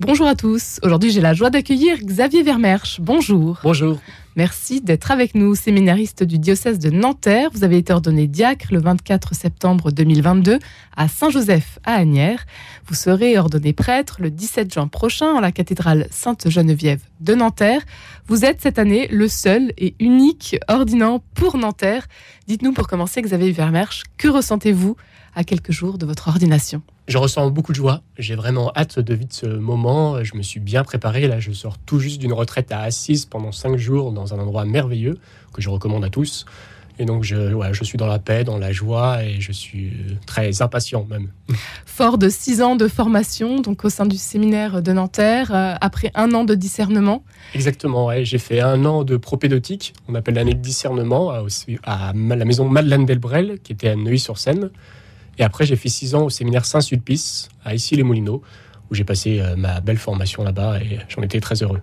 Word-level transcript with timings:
Bonjour 0.00 0.28
à 0.28 0.36
tous. 0.36 0.78
Aujourd'hui, 0.84 1.10
j'ai 1.10 1.20
la 1.20 1.34
joie 1.34 1.50
d'accueillir 1.50 1.98
Xavier 1.98 2.44
Vermersch. 2.44 3.00
Bonjour. 3.00 3.58
Bonjour. 3.64 3.98
Merci 4.36 4.80
d'être 4.80 5.10
avec 5.10 5.34
nous, 5.34 5.56
séminariste 5.56 6.22
du 6.22 6.38
diocèse 6.38 6.78
de 6.78 6.88
Nanterre. 6.88 7.50
Vous 7.52 7.64
avez 7.64 7.78
été 7.78 7.92
ordonné 7.92 8.28
diacre 8.28 8.68
le 8.70 8.80
24 8.80 9.34
septembre 9.34 9.90
2022 9.90 10.60
à 10.96 11.08
Saint-Joseph 11.08 11.80
à 11.82 11.94
Agnières. 11.94 12.46
Vous 12.86 12.94
serez 12.94 13.36
ordonné 13.38 13.72
prêtre 13.72 14.18
le 14.20 14.30
17 14.30 14.72
juin 14.72 14.86
prochain 14.86 15.32
en 15.32 15.40
la 15.40 15.50
cathédrale 15.50 16.06
Sainte-Geneviève 16.12 17.02
de 17.18 17.34
Nanterre. 17.34 17.82
Vous 18.28 18.44
êtes 18.44 18.60
cette 18.60 18.78
année 18.78 19.08
le 19.08 19.26
seul 19.26 19.72
et 19.78 19.96
unique 19.98 20.60
ordinant 20.68 21.24
pour 21.34 21.56
Nanterre. 21.56 22.06
Dites-nous 22.46 22.72
pour 22.72 22.86
commencer, 22.86 23.20
Xavier 23.20 23.50
Vermersch, 23.50 24.04
que 24.16 24.28
ressentez-vous 24.28 24.96
à 25.34 25.42
quelques 25.42 25.72
jours 25.72 25.98
de 25.98 26.06
votre 26.06 26.28
ordination? 26.28 26.82
Je 27.08 27.18
ressens 27.18 27.50
beaucoup 27.50 27.72
de 27.72 27.76
joie. 27.76 28.02
J'ai 28.18 28.34
vraiment 28.34 28.70
hâte 28.76 29.00
de 29.00 29.14
vivre 29.14 29.30
ce 29.32 29.46
moment. 29.46 30.22
Je 30.22 30.36
me 30.36 30.42
suis 30.42 30.60
bien 30.60 30.84
préparé. 30.84 31.26
Là, 31.26 31.40
je 31.40 31.52
sors 31.52 31.78
tout 31.78 31.98
juste 31.98 32.20
d'une 32.20 32.34
retraite 32.34 32.70
à 32.70 32.82
Assise 32.82 33.24
pendant 33.24 33.50
cinq 33.50 33.76
jours 33.76 34.12
dans 34.12 34.34
un 34.34 34.38
endroit 34.38 34.64
merveilleux 34.64 35.18
que 35.54 35.62
je 35.62 35.70
recommande 35.70 36.04
à 36.04 36.10
tous. 36.10 36.44
Et 37.00 37.04
donc, 37.04 37.22
je, 37.22 37.56
je 37.72 37.84
suis 37.84 37.96
dans 37.96 38.08
la 38.08 38.18
paix, 38.18 38.42
dans 38.42 38.58
la 38.58 38.72
joie 38.72 39.22
et 39.22 39.40
je 39.40 39.52
suis 39.52 39.92
très 40.26 40.62
impatient 40.62 41.06
même. 41.08 41.28
Fort 41.86 42.18
de 42.18 42.28
six 42.28 42.60
ans 42.60 42.74
de 42.74 42.88
formation, 42.88 43.60
donc 43.60 43.84
au 43.84 43.88
sein 43.88 44.04
du 44.04 44.16
séminaire 44.16 44.82
de 44.82 44.92
Nanterre, 44.92 45.54
euh, 45.54 45.74
après 45.80 46.10
un 46.16 46.34
an 46.34 46.44
de 46.44 46.56
discernement. 46.56 47.22
Exactement, 47.54 48.10
j'ai 48.24 48.38
fait 48.38 48.60
un 48.60 48.84
an 48.84 49.04
de 49.04 49.16
propédotique, 49.16 49.94
on 50.08 50.16
appelle 50.16 50.34
l'année 50.34 50.54
de 50.54 50.60
discernement, 50.60 51.30
à, 51.30 51.44
à 51.84 52.12
la 52.12 52.44
maison 52.44 52.68
Madeleine 52.68 53.06
Delbrel, 53.06 53.60
qui 53.62 53.72
était 53.72 53.90
à 53.90 53.94
Neuilly-sur-Seine. 53.94 54.70
Et 55.38 55.44
après, 55.44 55.66
j'ai 55.66 55.76
fait 55.76 55.88
six 55.88 56.14
ans 56.14 56.24
au 56.24 56.30
séminaire 56.30 56.64
Saint-Sulpice, 56.64 57.48
à 57.64 57.74
Issy-les-Moulineaux, 57.74 58.42
où 58.90 58.94
j'ai 58.94 59.04
passé 59.04 59.40
euh, 59.40 59.56
ma 59.56 59.80
belle 59.80 59.98
formation 59.98 60.42
là-bas 60.42 60.80
et 60.80 60.98
j'en 61.08 61.22
étais 61.22 61.40
très 61.40 61.62
heureux. 61.62 61.80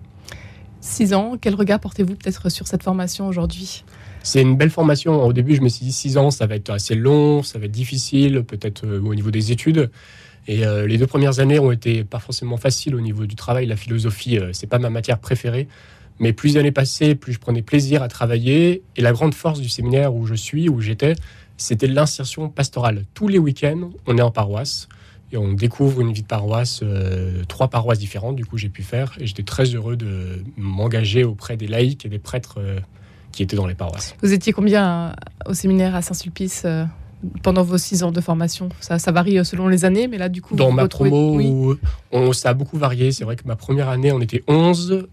Six 0.80 1.14
ans, 1.14 1.36
quel 1.40 1.54
regard 1.54 1.80
portez-vous 1.80 2.14
peut-être 2.14 2.48
sur 2.50 2.66
cette 2.66 2.82
formation 2.82 3.26
aujourd'hui? 3.26 3.84
C'est 4.22 4.42
une 4.42 4.56
belle 4.56 4.70
formation. 4.70 5.24
Au 5.24 5.32
début, 5.32 5.54
je 5.54 5.62
me 5.62 5.68
suis 5.68 5.84
dit 5.84 5.92
six 5.92 6.18
ans, 6.18 6.30
ça 6.30 6.46
va 6.46 6.56
être 6.56 6.70
assez 6.70 6.94
long, 6.94 7.42
ça 7.42 7.58
va 7.58 7.66
être 7.66 7.72
difficile, 7.72 8.42
peut-être 8.42 8.84
euh, 8.84 9.00
au 9.00 9.14
niveau 9.14 9.30
des 9.30 9.52
études. 9.52 9.90
Et 10.48 10.64
euh, 10.64 10.86
les 10.86 10.98
deux 10.98 11.06
premières 11.06 11.40
années 11.40 11.58
ont 11.58 11.72
été 11.72 12.04
pas 12.04 12.20
forcément 12.20 12.56
faciles 12.56 12.94
au 12.94 13.00
niveau 13.00 13.26
du 13.26 13.34
travail. 13.34 13.66
La 13.66 13.76
philosophie, 13.76 14.38
c'est 14.52 14.68
pas 14.68 14.78
ma 14.78 14.90
matière 14.90 15.18
préférée. 15.18 15.66
Mais 16.18 16.32
plus 16.32 16.50
les 16.50 16.56
années 16.58 16.72
passaient, 16.72 17.14
plus 17.14 17.32
je 17.32 17.38
prenais 17.38 17.62
plaisir 17.62 18.02
à 18.02 18.08
travailler. 18.08 18.82
Et 18.96 19.02
la 19.02 19.12
grande 19.12 19.34
force 19.34 19.60
du 19.60 19.68
séminaire 19.68 20.14
où 20.14 20.24
je 20.24 20.34
suis, 20.34 20.68
où 20.68 20.80
j'étais, 20.80 21.14
c'était 21.56 21.86
l'insertion 21.86 22.48
pastorale. 22.48 23.04
Tous 23.14 23.28
les 23.28 23.38
week-ends, 23.38 23.90
on 24.06 24.18
est 24.18 24.22
en 24.22 24.30
paroisse 24.30 24.88
et 25.32 25.36
on 25.36 25.52
découvre 25.52 26.00
une 26.00 26.12
vie 26.12 26.22
de 26.22 26.26
paroisse, 26.26 26.80
euh, 26.82 27.42
trois 27.48 27.68
paroisses 27.68 27.98
différentes, 27.98 28.36
du 28.36 28.44
coup 28.44 28.58
j'ai 28.58 28.68
pu 28.68 28.82
faire, 28.82 29.12
et 29.18 29.26
j'étais 29.26 29.42
très 29.42 29.64
heureux 29.64 29.96
de 29.96 30.44
m'engager 30.56 31.24
auprès 31.24 31.56
des 31.56 31.66
laïcs 31.66 32.06
et 32.06 32.08
des 32.08 32.18
prêtres 32.18 32.56
euh, 32.58 32.78
qui 33.32 33.42
étaient 33.42 33.56
dans 33.56 33.66
les 33.66 33.74
paroisses. 33.74 34.14
Vous 34.22 34.32
étiez 34.32 34.52
combien 34.52 35.14
au 35.46 35.54
séminaire 35.54 35.96
à 35.96 36.02
Saint-Sulpice 36.02 36.62
euh, 36.64 36.84
pendant 37.42 37.64
vos 37.64 37.76
six 37.76 38.04
ans 38.04 38.12
de 38.12 38.20
formation? 38.20 38.68
Ça, 38.78 39.00
ça, 39.00 39.10
varie 39.10 39.44
selon 39.44 39.66
les 39.66 39.84
années, 39.84 40.06
mais 40.06 40.16
là 40.16 40.28
du 40.28 40.42
coup... 40.42 40.54
Dans 40.54 40.70
ma 40.70 40.86
promo, 40.86 41.76
on, 42.12 42.32
ça 42.32 42.50
a 42.50 42.54
beaucoup 42.54 42.78
varié. 42.78 43.10
C'est 43.10 43.24
vrai 43.24 43.34
que 43.34 43.46
ma 43.48 43.56
première 43.56 43.88
année, 43.88 44.12
on 44.12 44.20
était 44.20 44.44
11. 44.46 45.08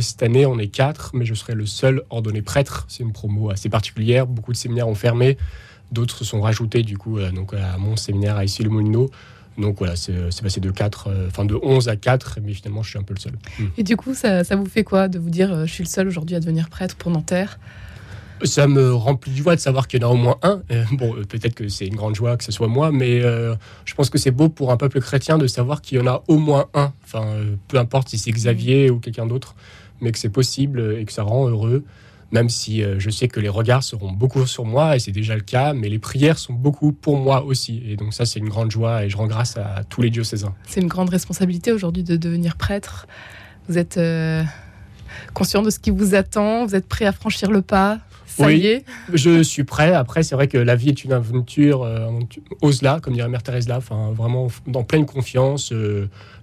cette 0.00 0.22
année, 0.22 0.44
on 0.44 0.58
est 0.58 0.68
4, 0.68 1.12
mais 1.14 1.24
je 1.24 1.32
serai 1.32 1.54
le 1.54 1.64
seul 1.64 2.02
ordonné 2.10 2.42
prêtre. 2.42 2.84
C'est 2.88 3.02
une 3.02 3.12
promo 3.12 3.50
assez 3.50 3.70
particulière. 3.70 4.26
Beaucoup 4.26 4.52
de 4.52 4.58
séminaires 4.58 4.88
ont 4.88 4.94
fermé. 4.94 5.38
D'autres 5.94 6.18
se 6.18 6.24
sont 6.24 6.40
rajoutés 6.40 6.82
du 6.82 6.98
coup 6.98 7.18
euh, 7.18 7.30
donc, 7.30 7.54
à 7.54 7.78
mon 7.78 7.96
séminaire 7.96 8.36
à 8.36 8.44
Issy-le-Moulineau. 8.44 9.10
Donc 9.56 9.78
voilà, 9.78 9.94
c'est 9.94 10.42
passé 10.42 10.60
de 10.60 10.70
4, 10.72 11.06
euh, 11.06 11.28
enfin 11.28 11.44
de 11.44 11.54
11 11.54 11.88
à 11.88 11.94
4, 11.94 12.40
mais 12.42 12.52
finalement 12.54 12.82
je 12.82 12.90
suis 12.90 12.98
un 12.98 13.04
peu 13.04 13.14
le 13.14 13.20
seul. 13.20 13.34
Hmm. 13.60 13.66
Et 13.78 13.84
du 13.84 13.96
coup, 13.96 14.12
ça, 14.12 14.42
ça, 14.42 14.56
vous 14.56 14.66
fait 14.66 14.82
quoi 14.82 15.06
de 15.06 15.20
vous 15.20 15.30
dire 15.30 15.52
euh, 15.52 15.66
je 15.66 15.72
suis 15.72 15.84
le 15.84 15.88
seul 15.88 16.08
aujourd'hui 16.08 16.34
à 16.34 16.40
devenir 16.40 16.68
prêtre 16.68 16.96
pour 16.96 17.12
Nanterre? 17.12 17.60
Ça 18.42 18.66
me 18.66 18.92
remplit 18.92 19.30
de 19.30 19.36
joie 19.36 19.54
de 19.54 19.60
savoir 19.60 19.86
qu'il 19.86 20.02
y 20.02 20.04
en 20.04 20.08
a 20.08 20.10
au 20.10 20.16
moins 20.16 20.38
un. 20.42 20.60
bon, 20.90 21.14
peut-être 21.28 21.54
que 21.54 21.68
c'est 21.68 21.86
une 21.86 21.94
grande 21.94 22.16
joie 22.16 22.36
que 22.36 22.42
ce 22.42 22.50
soit 22.50 22.66
moi, 22.66 22.90
mais 22.90 23.20
je 23.20 23.94
pense 23.94 24.10
que 24.10 24.18
c'est 24.18 24.32
beau 24.32 24.48
pour 24.48 24.72
un 24.72 24.76
peuple 24.76 25.00
chrétien 25.00 25.38
de 25.38 25.46
savoir 25.46 25.80
qu'il 25.80 25.98
y 25.98 26.00
en 26.00 26.06
a 26.08 26.24
au 26.26 26.38
moins 26.38 26.66
un. 26.74 26.92
Enfin, 27.04 27.24
peu 27.68 27.78
importe 27.78 28.08
si 28.08 28.18
c'est 28.18 28.32
Xavier 28.32 28.90
ou 28.90 28.98
quelqu'un 28.98 29.26
d'autre, 29.26 29.54
mais 30.00 30.10
que 30.10 30.18
c'est 30.18 30.30
possible 30.30 30.96
et 30.98 31.04
que 31.04 31.12
ça 31.12 31.22
rend 31.22 31.48
heureux 31.48 31.84
même 32.34 32.48
si 32.48 32.82
euh, 32.82 32.98
je 32.98 33.10
sais 33.10 33.28
que 33.28 33.38
les 33.38 33.48
regards 33.48 33.84
seront 33.84 34.10
beaucoup 34.10 34.44
sur 34.44 34.64
moi, 34.64 34.96
et 34.96 34.98
c'est 34.98 35.12
déjà 35.12 35.36
le 35.36 35.40
cas, 35.40 35.72
mais 35.72 35.88
les 35.88 36.00
prières 36.00 36.36
sont 36.36 36.52
beaucoup 36.52 36.90
pour 36.90 37.16
moi 37.16 37.44
aussi. 37.44 37.80
Et 37.86 37.94
donc 37.94 38.12
ça, 38.12 38.26
c'est 38.26 38.40
une 38.40 38.48
grande 38.48 38.72
joie, 38.72 39.04
et 39.04 39.08
je 39.08 39.16
rends 39.16 39.28
grâce 39.28 39.56
à 39.56 39.84
tous 39.88 40.02
les 40.02 40.10
diocésains. 40.10 40.52
C'est 40.66 40.80
une 40.80 40.88
grande 40.88 41.10
responsabilité 41.10 41.70
aujourd'hui 41.70 42.02
de 42.02 42.16
devenir 42.16 42.56
prêtre. 42.56 43.06
Vous 43.68 43.78
êtes 43.78 43.98
euh, 43.98 44.42
conscient 45.32 45.62
de 45.62 45.70
ce 45.70 45.78
qui 45.78 45.90
vous 45.90 46.16
attend, 46.16 46.66
vous 46.66 46.74
êtes 46.74 46.88
prêt 46.88 47.06
à 47.06 47.12
franchir 47.12 47.52
le 47.52 47.62
pas 47.62 48.00
ça 48.26 48.46
oui, 48.46 48.56
y 48.56 48.66
est 48.66 48.84
je 49.12 49.44
suis 49.44 49.62
prêt. 49.62 49.94
Après, 49.94 50.24
c'est 50.24 50.34
vrai 50.34 50.48
que 50.48 50.58
la 50.58 50.74
vie 50.74 50.88
est 50.88 51.04
une 51.04 51.12
aventure. 51.12 51.84
Euh, 51.84 52.10
ose-la, 52.62 52.98
comme 52.98 53.14
dirait 53.14 53.28
Mère 53.28 53.44
Thérèse 53.44 53.68
là. 53.68 53.76
Enfin, 53.76 54.10
vraiment 54.12 54.48
dans 54.66 54.82
pleine 54.82 55.06
confiance. 55.06 55.72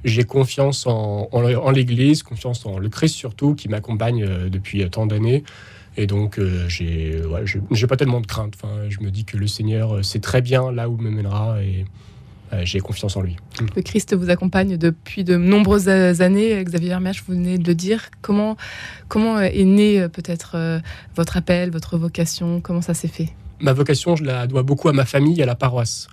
J'ai 0.05 0.23
confiance 0.23 0.87
en, 0.87 1.27
en 1.33 1.71
l'Église, 1.71 2.23
confiance 2.23 2.65
en 2.65 2.79
le 2.79 2.87
Christ 2.87 3.15
surtout, 3.15 3.55
qui 3.55 3.67
m'accompagne 3.67 4.25
depuis 4.47 4.89
tant 4.89 5.05
d'années. 5.05 5.43
Et 5.97 6.07
donc, 6.07 6.39
euh, 6.39 6.67
j'ai 6.69 7.21
j'ai 7.71 7.87
pas 7.87 7.97
tellement 7.97 8.21
de 8.21 8.27
crainte. 8.27 8.53
Enfin, 8.55 8.89
je 8.89 8.99
me 9.01 9.11
dis 9.11 9.25
que 9.25 9.37
le 9.37 9.47
Seigneur 9.47 9.95
euh, 9.95 10.03
sait 10.03 10.19
très 10.19 10.41
bien 10.41 10.71
là 10.71 10.89
où 10.89 10.95
me 10.97 11.09
mènera 11.09 11.61
et 11.61 11.85
euh, 12.53 12.61
j'ai 12.63 12.79
confiance 12.79 13.17
en 13.17 13.21
lui. 13.21 13.35
Le 13.75 13.81
Christ 13.81 14.15
vous 14.15 14.29
accompagne 14.29 14.77
depuis 14.77 15.23
de 15.23 15.35
nombreuses 15.35 15.89
années. 15.89 16.63
Xavier 16.63 16.91
Hermèche, 16.91 17.23
vous 17.27 17.33
venez 17.33 17.57
de 17.57 17.67
le 17.67 17.75
dire. 17.75 18.09
Comment, 18.21 18.55
comment 19.09 19.39
est 19.39 19.65
né 19.65 20.07
peut-être 20.07 20.81
votre 21.15 21.37
appel, 21.37 21.71
votre 21.71 21.97
vocation? 21.97 22.61
Comment 22.61 22.81
ça 22.81 22.93
s'est 22.93 23.07
fait? 23.07 23.29
Ma 23.59 23.73
vocation, 23.73 24.15
je 24.15 24.23
la 24.23 24.47
dois 24.47 24.63
beaucoup 24.63 24.89
à 24.89 24.93
ma 24.93 25.05
famille 25.05 25.41
à 25.43 25.45
la 25.45 25.55
paroisse. 25.55 26.07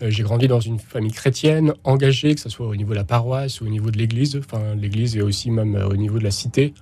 J'ai 0.00 0.22
grandi 0.22 0.48
dans 0.48 0.60
une 0.60 0.78
famille 0.78 1.12
chrétienne, 1.12 1.74
engagée, 1.84 2.34
que 2.34 2.40
ce 2.40 2.48
soit 2.48 2.66
au 2.66 2.74
niveau 2.74 2.90
de 2.90 2.96
la 2.96 3.04
paroisse 3.04 3.60
ou 3.60 3.66
au 3.66 3.68
niveau 3.68 3.90
de 3.90 3.98
l'église, 3.98 4.34
enfin 4.36 4.74
l'église 4.74 5.14
et 5.16 5.20
aussi 5.20 5.50
même 5.50 5.74
au 5.74 5.96
niveau 5.96 6.18
de 6.18 6.24
la 6.24 6.30
cité. 6.30 6.72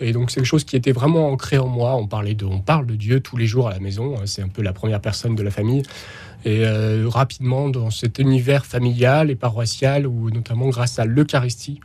Et 0.00 0.12
donc 0.12 0.30
c'est 0.30 0.36
quelque 0.36 0.46
chose 0.46 0.64
qui 0.64 0.76
était 0.76 0.92
vraiment 0.92 1.28
ancré 1.28 1.58
en 1.58 1.68
moi. 1.68 1.94
On 1.96 2.06
parlait 2.06 2.34
de, 2.34 2.44
on 2.44 2.60
parle 2.60 2.86
de 2.86 2.96
Dieu 2.96 3.20
tous 3.20 3.36
les 3.36 3.46
jours 3.46 3.68
à 3.68 3.72
la 3.72 3.80
maison. 3.80 4.14
C'est 4.24 4.42
un 4.42 4.48
peu 4.48 4.62
la 4.62 4.72
première 4.72 5.00
personne 5.00 5.34
de 5.34 5.42
la 5.42 5.50
famille. 5.50 5.82
Et 6.44 6.64
euh, 6.64 7.08
rapidement 7.08 7.68
dans 7.68 7.90
cet 7.90 8.18
univers 8.18 8.66
familial 8.66 9.30
et 9.30 9.36
paroissial, 9.36 10.06
où 10.06 10.30
notamment 10.30 10.68
grâce 10.68 10.98
à 10.98 11.04
l'Eucharistie, 11.04 11.78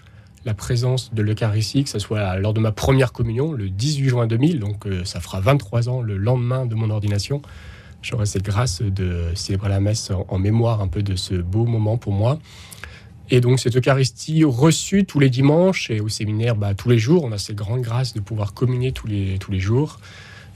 la 0.46 0.54
présence 0.54 1.14
de 1.14 1.22
l'Eucharistie, 1.22 1.84
que 1.84 1.90
ce 1.90 2.00
soit 2.00 2.38
lors 2.38 2.54
de 2.54 2.60
ma 2.60 2.72
première 2.72 3.12
communion, 3.12 3.52
le 3.52 3.70
18 3.70 4.10
juin 4.10 4.28
2000, 4.28 4.60
donc 4.60 4.88
euh, 4.88 5.04
ça 5.04 5.20
fera 5.20 5.42
23 5.42 5.90
ans 5.90 6.02
le 6.02 6.18
lendemain 6.18 6.66
de 6.66 6.74
mon 6.74 6.90
ordination, 6.90 7.42
j'aurai 8.02 8.26
cette 8.26 8.44
grâce 8.44 8.82
de 8.82 9.26
célébrer 9.36 9.70
la 9.70 9.80
messe 9.80 10.12
en 10.28 10.40
mémoire 10.40 10.82
un 10.82 10.88
peu 10.88 11.04
de 11.04 11.16
ce 11.16 11.36
beau 11.36 11.66
moment 11.66 11.98
pour 11.98 12.14
moi. 12.14 12.40
Et 13.30 13.42
donc 13.42 13.60
cette 13.60 13.76
Eucharistie 13.76 14.44
reçue 14.44 15.06
tous 15.06 15.20
les 15.20 15.30
dimanches 15.30 15.92
et 15.92 16.00
au 16.00 16.08
séminaire 16.08 16.56
bah, 16.56 16.74
tous 16.74 16.90
les 16.90 16.98
jours, 16.98 17.24
on 17.26 17.32
a 17.32 17.38
cette 17.38 17.58
grande 17.58 17.82
grâce 17.82 18.14
de 18.14 18.22
pouvoir 18.22 18.54
communier 18.54 18.94
tous 18.94 19.08
les, 19.08 19.38
tous 19.38 19.52
les 19.52 19.60
jours. 19.60 20.00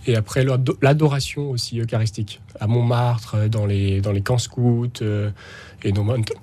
Et 0.07 0.15
après 0.15 0.43
l'adoration 0.81 1.51
aussi 1.51 1.79
eucharistique 1.79 2.41
à 2.59 2.65
Montmartre, 2.65 3.47
dans 3.49 3.67
les, 3.67 4.01
dans 4.01 4.11
les 4.11 4.21
camps 4.21 4.39
scouts, 4.39 4.87
euh, 5.01 5.29
et 5.83 5.91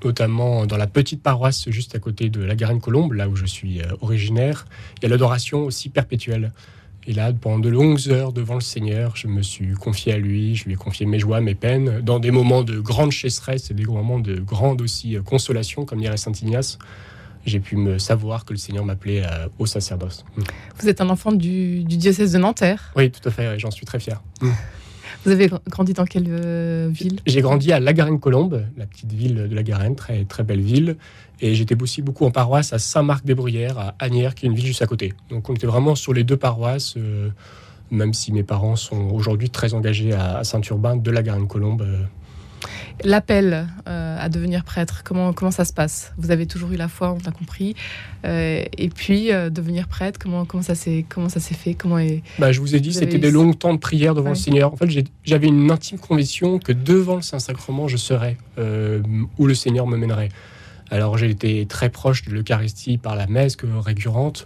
notamment 0.05 0.65
dans 0.65 0.77
la 0.77 0.87
petite 0.87 1.23
paroisse 1.23 1.69
juste 1.69 1.97
à 1.97 1.99
côté 1.99 2.29
de 2.29 2.41
la 2.41 2.55
Garenne-Colombe, 2.55 3.15
là 3.15 3.29
où 3.29 3.35
je 3.35 3.47
suis 3.47 3.81
euh, 3.81 3.87
originaire, 4.01 4.67
il 4.99 5.05
y 5.05 5.07
a 5.07 5.09
l'adoration 5.09 5.65
aussi 5.65 5.89
perpétuelle. 5.89 6.53
Et 7.09 7.15
là, 7.15 7.33
pendant 7.33 7.59
de 7.59 7.71
longues 7.71 8.11
heures 8.11 8.35
devant 8.35 8.57
le 8.57 8.61
Seigneur, 8.61 9.17
je 9.17 9.29
me 9.29 9.41
suis 9.41 9.73
confié 9.73 10.13
à 10.13 10.19
lui, 10.19 10.55
je 10.55 10.67
lui 10.67 10.75
ai 10.75 10.77
confié 10.77 11.07
mes 11.07 11.19
joies, 11.19 11.41
mes 11.41 11.55
peines, 11.55 12.03
dans 12.03 12.19
des 12.19 12.31
moments 12.31 12.63
de 12.63 12.79
grande 12.81 13.13
chasseresse 13.13 13.71
et 13.71 13.75
des 13.75 13.87
moments 13.87 14.19
de 14.19 14.39
grande 14.39 14.83
aussi 14.83 15.17
euh, 15.17 15.23
consolation, 15.23 15.87
comme 15.87 16.01
dirait 16.01 16.19
Saint 16.19 16.33
Ignace. 16.33 16.79
J'ai 17.47 17.61
pu 17.61 17.77
me 17.77 17.99
savoir 17.99 18.45
que 18.45 18.53
le 18.53 18.59
Seigneur 18.59 18.85
m'appelait 18.85 19.23
euh, 19.25 19.49
au 19.59 19.65
sacerdoce. 19.65 20.23
Mm. 20.37 20.43
Vous 20.81 20.89
êtes 20.91 21.01
un 21.01 21.09
enfant 21.09 21.33
du, 21.33 21.83
diocèse 21.83 22.33
de 22.33 22.39
Nanterre? 22.39 22.93
Oui, 22.95 23.11
tout 23.11 23.27
à 23.27 23.33
fait, 23.33 23.59
j'en 23.59 23.71
suis 23.71 23.87
très 23.87 24.01
fier. 24.01 24.23
Vous 25.25 25.33
avez 25.33 25.51
grandi 25.69 25.93
dans 25.93 26.05
quelle 26.05 26.27
euh, 26.29 26.89
ville? 26.91 27.21
J'ai 27.27 27.41
grandi 27.41 27.73
à 27.73 27.81
La 27.81 27.93
Garenne-Colombe, 27.93 28.65
la 28.77 28.87
petite 28.87 29.13
ville 29.13 29.49
de 29.49 29.55
La 29.55 29.63
Garenne, 29.63 29.97
très, 29.97 30.25
très 30.25 30.45
belle 30.45 30.61
ville. 30.61 30.97
Et 31.41 31.55
j'étais 31.55 31.81
aussi 31.81 32.03
beaucoup 32.03 32.25
en 32.25 32.31
paroisse 32.31 32.73
à 32.73 32.79
Saint-Marc-des-Bruyères, 32.79 33.79
à 33.79 33.95
Agnières, 33.99 34.35
qui 34.35 34.47
est 34.47 34.49
une 34.49 34.55
ville 34.55 34.67
juste 34.67 34.83
à 34.83 34.87
côté. 34.87 35.15
Donc 35.31 35.49
on 35.49 35.55
était 35.55 35.67
vraiment 35.67 35.95
sur 35.95 36.13
les 36.13 36.25
deux 36.25 36.37
paroisses, 36.37 36.95
euh, 36.97 37.31
même 37.91 38.15
si 38.15 38.33
mes 38.33 38.43
parents 38.43 38.77
sont 38.77 39.11
aujourd'hui 39.11 39.51
très 39.51 39.75
engagés 39.75 40.13
à, 40.13 40.45
Saint-Urbain 40.45 40.97
de 40.97 41.11
la 41.11 41.23
Garenne-Colombe. 41.23 41.87
Euh. 43.05 43.09
L'appel 43.09 43.67
euh, 43.89 44.17
à 44.19 44.29
devenir 44.29 44.65
prêtre, 44.65 45.03
comment, 45.05 45.33
comment 45.33 45.51
ça 45.51 45.65
se 45.65 45.73
passe? 45.73 46.13
Vous 46.19 46.31
avez 46.31 46.47
toujours 46.47 46.73
eu 46.73 46.77
la 46.77 46.89
foi, 46.89 47.13
on 47.13 47.29
a 47.29 47.33
compris. 47.33 47.75
et 48.25 48.91
puis, 48.95 49.29
devenir 49.51 49.89
prêtre, 49.89 50.19
comment, 50.19 50.45
comment 50.45 50.63
ça 50.63 50.75
s'est 50.75 51.05
fait? 51.55 51.75
Comment 51.75 51.99
est... 51.99 52.23
bah, 52.39 52.53
Je 52.53 52.61
vous 52.61 52.75
ai 52.75 52.81
dit, 52.81 52.93
c'était 52.93 53.19
des 53.19 53.31
longs 53.31 53.53
temps 53.53 53.75
de 53.75 53.79
prière 53.79 54.15
devant 54.15 54.31
le 54.31 54.35
Seigneur. 54.35 54.73
En 54.73 54.77
fait, 54.77 54.89
j'avais 55.25 55.47
une 55.47 55.71
intime 55.71 55.99
conviction 55.99 56.59
que 56.59 56.73
devant 56.73 57.17
le 57.17 57.23
Saint-Sacrement, 57.23 57.89
je 57.89 57.97
serais 57.97 58.37
où 59.39 59.47
le 59.47 59.55
Seigneur 59.55 59.87
me 59.87 59.97
mènerait. 59.97 60.31
Alors 60.91 61.19
j'ai 61.19 61.31
été 61.31 61.67
très 61.67 61.91
proche 61.91 62.25
de 62.25 62.31
l'Eucharistie 62.31 62.99
par 62.99 63.17
la 63.17 63.27
messe 63.27 63.57
récurrente. 63.85 64.45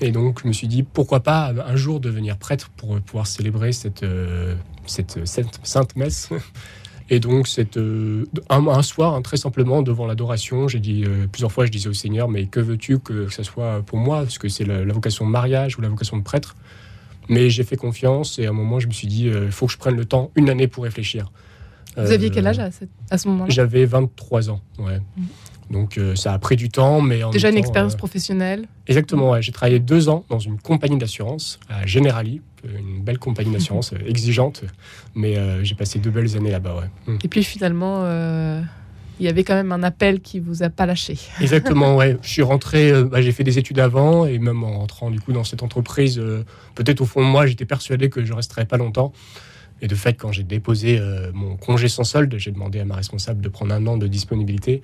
Et 0.00 0.10
donc 0.10 0.40
je 0.42 0.48
me 0.48 0.52
suis 0.52 0.66
dit 0.66 0.82
pourquoi 0.82 1.20
pas 1.20 1.52
un 1.66 1.76
jour 1.76 2.00
devenir 2.00 2.36
prêtre 2.36 2.70
pour 2.76 3.00
pouvoir 3.00 3.26
célébrer 3.26 3.72
cette, 3.72 4.02
euh, 4.02 4.56
cette, 4.86 5.18
sainte 5.64 5.96
messe. 5.96 6.30
Et 7.10 7.20
donc, 7.20 7.48
c'est 7.48 7.76
euh, 7.76 8.24
un, 8.48 8.82
soir, 8.82 9.14
hein, 9.14 9.22
très 9.22 9.36
simplement, 9.36 9.82
devant 9.82 10.06
l'adoration, 10.06 10.68
j'ai 10.68 10.80
dit 10.80 11.04
euh, 11.04 11.26
plusieurs 11.30 11.52
fois, 11.52 11.66
je 11.66 11.70
disais 11.70 11.88
au 11.88 11.92
Seigneur, 11.92 12.28
mais 12.28 12.46
que 12.46 12.60
veux-tu 12.60 12.98
que, 12.98 13.28
ce 13.28 13.42
soit 13.42 13.82
pour 13.82 13.98
moi? 13.98 14.22
Parce 14.22 14.38
que 14.38 14.48
c'est 14.48 14.64
la, 14.64 14.84
vocation 14.84 15.26
de 15.26 15.30
mariage 15.30 15.78
ou 15.78 15.82
la 15.82 15.88
vocation 15.88 16.16
de 16.16 16.22
prêtre. 16.22 16.56
Mais 17.28 17.50
j'ai 17.50 17.64
fait 17.64 17.76
confiance 17.76 18.38
et 18.38 18.46
à 18.46 18.50
un 18.50 18.52
moment, 18.52 18.80
je 18.80 18.86
me 18.86 18.92
suis 18.92 19.06
dit, 19.06 19.26
il 19.26 19.50
faut 19.50 19.66
que 19.66 19.72
je 19.72 19.78
prenne 19.78 19.96
le 19.96 20.04
temps, 20.04 20.30
une 20.34 20.50
année 20.50 20.68
pour 20.68 20.84
réfléchir. 20.84 21.30
Vous 21.96 22.10
aviez 22.10 22.30
quel 22.30 22.46
âge 22.46 22.58
à, 22.58 23.18
ce 23.18 23.28
moment-là? 23.28 23.50
J'avais 23.50 23.84
23 23.86 24.50
ans, 24.50 24.60
ouais. 24.78 24.98
Mmh. 24.98 25.22
Donc 25.70 25.98
euh, 25.98 26.14
ça 26.14 26.32
a 26.32 26.38
pris 26.38 26.56
du 26.56 26.68
temps, 26.68 27.00
mais 27.00 27.20
déjà 27.32 27.50
une 27.50 27.56
expérience 27.56 27.94
euh, 27.94 27.98
professionnelle. 27.98 28.66
Exactement. 28.86 29.40
J'ai 29.40 29.52
travaillé 29.52 29.78
deux 29.78 30.08
ans 30.08 30.24
dans 30.28 30.38
une 30.38 30.58
compagnie 30.58 30.98
d'assurance 30.98 31.58
à 31.68 31.86
Generali, 31.86 32.42
euh, 32.64 32.78
une 32.78 33.02
belle 33.02 33.18
compagnie 33.18 33.52
d'assurance 33.52 33.92
exigeante, 34.06 34.64
mais 35.14 35.36
j'ai 35.64 35.74
passé 35.74 35.98
deux 35.98 36.10
belles 36.10 36.36
années 36.36 36.50
là-bas. 36.50 36.76
Ouais. 36.76 37.14
Mm. 37.14 37.18
Et 37.24 37.28
puis 37.28 37.44
finalement, 37.44 38.04
il 39.20 39.24
y 39.24 39.28
avait 39.28 39.44
quand 39.44 39.54
même 39.54 39.72
un 39.72 39.82
appel 39.82 40.20
qui 40.20 40.40
vous 40.40 40.62
a 40.62 40.70
pas 40.70 40.86
lâché. 40.86 41.16
Exactement. 41.40 41.96
ouais. 41.96 42.18
Je 42.22 42.28
suis 42.28 42.42
rentré. 42.42 42.92
Bah, 43.04 43.22
j'ai 43.22 43.32
fait 43.32 43.44
des 43.44 43.58
études 43.58 43.78
avant 43.78 44.26
et 44.26 44.38
même 44.38 44.64
en 44.64 44.78
rentrant 44.78 45.10
du 45.10 45.20
coup 45.20 45.32
dans 45.32 45.44
cette 45.44 45.62
entreprise, 45.62 46.20
peut-être 46.74 47.00
au 47.00 47.06
fond 47.06 47.20
de 47.20 47.30
moi, 47.30 47.46
j'étais 47.46 47.66
persuadé 47.66 48.10
que 48.10 48.24
je 48.24 48.32
resterais 48.32 48.66
pas 48.66 48.76
longtemps. 48.76 49.12
Et 49.82 49.88
de 49.88 49.94
fait, 49.94 50.14
quand 50.14 50.30
j'ai 50.30 50.44
déposé 50.44 51.00
mon 51.32 51.56
congé 51.56 51.88
sans 51.88 52.04
solde, 52.04 52.34
j'ai 52.38 52.52
demandé 52.52 52.80
à 52.80 52.84
ma 52.84 52.96
responsable 52.96 53.40
de 53.40 53.48
prendre 53.48 53.74
un 53.74 53.86
an 53.86 53.96
de 53.96 54.06
disponibilité 54.06 54.80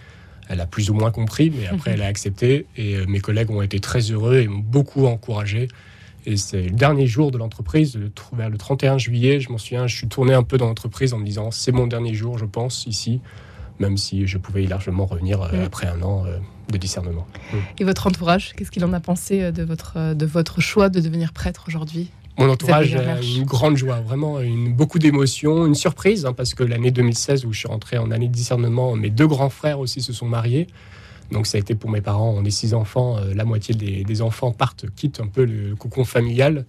elle 0.49 0.61
a 0.61 0.67
plus 0.67 0.91
ou 0.91 0.95
moins 0.95 1.11
compris, 1.11 1.51
mais 1.51 1.67
après, 1.67 1.93
elle 1.93 2.03
a 2.03 2.07
accepté. 2.07 2.67
Et 2.77 2.97
euh, 2.97 3.07
mes 3.07 3.21
collègues 3.21 3.51
ont 3.51 3.63
été 3.63 3.81
très 3.81 4.01
heureux 4.01 4.39
et 4.39 4.49
m'ont 4.49 4.59
beaucoup 4.59 5.07
encouragé. 5.07 5.69
Et 6.27 6.37
c'est 6.37 6.63
le 6.63 6.71
dernier 6.71 7.07
jour 7.07 7.31
de 7.31 7.39
l'entreprise, 7.39 7.99
vers 8.33 8.51
le 8.51 8.59
31 8.59 8.99
juillet, 8.99 9.41
je 9.41 9.51
m'en 9.51 9.59
souviens, 9.59 9.87
je 9.87 9.97
suis 9.97 10.09
tourné 10.09 10.35
un 10.35 10.43
peu 10.43 10.59
dans 10.59 10.67
l'entreprise 10.67 11.15
en 11.15 11.19
me 11.19 11.25
disant 11.25 11.51
c'est 11.51 11.73
mon 11.73 11.87
dernier 11.87 12.13
jour, 12.13 12.37
je 12.37 12.45
pense, 12.45 12.87
ici, 12.87 13.21
même 13.79 13.97
si 13.97 14.27
je 14.27 14.37
pouvais 14.37 14.67
largement 14.67 15.07
revenir 15.07 15.41
euh, 15.41 15.53
mm. 15.53 15.65
après 15.65 15.87
un 15.87 16.03
an 16.03 16.25
euh, 16.27 16.37
de 16.71 16.77
discernement. 16.77 17.27
Et 17.79 17.85
votre 17.85 18.07
entourage, 18.07 18.53
qu'est-ce 18.55 18.71
qu'il 18.71 18.85
en 18.85 18.93
a 18.93 19.01
pensé 19.01 19.51
de 19.51 19.63
votre, 19.63 20.15
de 20.15 20.27
votre 20.27 20.61
choix 20.61 20.89
de 20.89 21.01
devenir 21.01 21.33
prêtre 21.33 21.65
aujourd'hui? 21.69 22.11
Mon 22.39 22.49
entourage 22.49 22.95
a 22.95 23.21
une 23.21 23.45
grande 23.45 23.77
joie, 23.77 24.01
vraiment 24.01 24.41
une, 24.41 24.73
beaucoup 24.73 24.99
d'émotions, 24.99 25.67
une 25.67 25.75
surprise, 25.75 26.25
hein, 26.25 26.33
parce 26.33 26.55
que 26.55 26.63
l'année 26.63 26.91
2016 26.91 27.45
où 27.45 27.53
je 27.53 27.59
suis 27.61 27.69
rentré 27.69 27.99
en 27.99 28.11
année 28.11 28.29
de 28.29 28.33
discernement, 28.33 28.97
mes 28.97 29.11
deux 29.11 29.27
grands 29.27 29.51
frères 29.51 29.79
aussi 29.81 30.01
se 30.01 30.13
sont 30.13 30.27
mariés. 30.27 30.67
Donc 31.31 31.47
ça 31.47 31.59
a 31.59 31.61
été 31.61 31.75
pour 31.75 31.91
mes 31.91 32.01
parents, 32.01 32.35
on 32.37 32.45
est 32.45 32.51
six 32.51 32.75
enfants, 32.75 33.19
euh, 33.19 33.35
la 33.35 33.45
moitié 33.45 33.75
des, 33.75 34.23
enfants 34.23 34.53
partent, 34.53 34.87
quittent 34.97 35.21
un 35.21 35.27
peu 35.27 35.45
le 35.45 35.77
cocon 35.77 36.05
familial, 36.05 36.65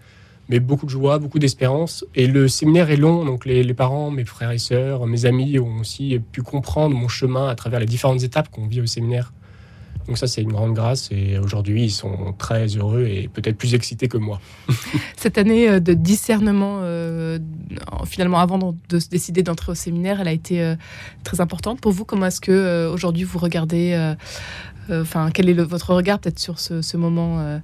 mais 0.49 0.59
beaucoup 0.59 0.85
de 0.85 0.91
joie, 0.91 1.19
beaucoup 1.19 1.39
d'espérance. 1.39 2.05
Et 2.15 2.27
le 2.27 2.47
séminaire 2.47 2.91
est 2.91 2.97
long, 2.97 3.25
donc 3.25 3.45
les, 3.45 3.63
les, 3.63 3.73
parents, 3.73 4.11
mes 4.11 4.25
frères 4.25 4.51
et 4.51 4.59
sœurs, 4.59 5.07
mes 5.07 5.25
amis 5.25 5.57
ont 5.57 5.79
aussi 5.79 6.19
pu 6.31 6.43
comprendre 6.43 6.95
mon 6.95 7.07
chemin 7.07 7.47
à 7.47 7.55
travers 7.55 7.79
les 7.79 7.85
différentes 7.85 8.23
étapes 8.23 8.49
qu'on 8.49 8.67
vit 8.67 8.81
au 8.81 8.85
séminaire. 8.85 9.31
Donc 10.11 10.17
ça, 10.17 10.27
c'est 10.27 10.41
une 10.41 10.51
grande 10.51 10.73
grâce. 10.73 11.07
Et 11.13 11.39
aujourd'hui, 11.39 11.85
ils 11.85 11.89
sont 11.89 12.35
très 12.37 12.65
heureux 12.65 13.05
et 13.05 13.29
peut-être 13.29 13.55
plus 13.55 13.75
excités 13.75 14.09
que 14.09 14.17
moi. 14.17 14.41
Cette 15.15 15.37
année 15.37 15.69
euh, 15.69 15.79
de 15.79 15.93
discernement, 15.93 16.79
euh, 16.81 17.39
finalement, 18.05 18.39
avant 18.39 18.75
de 18.89 18.99
se 18.99 19.07
décider 19.07 19.41
d'entrer 19.41 19.71
au 19.71 19.75
séminaire, 19.75 20.19
elle 20.19 20.27
a 20.27 20.33
été 20.33 20.61
euh, 20.61 20.75
très 21.23 21.39
importante 21.39 21.79
pour 21.79 21.93
vous. 21.93 22.03
Comment 22.03 22.25
est-ce 22.25 22.41
que 22.41 22.91
aujourd'hui 22.93 23.23
vous 23.23 23.39
regardez, 23.39 24.13
enfin, 24.89 25.29
quel 25.33 25.49
est 25.49 25.53
votre 25.53 25.93
regard 25.93 26.19
peut-être 26.19 26.39
sur 26.39 26.59
ce, 26.59 26.97
moment 26.97 27.59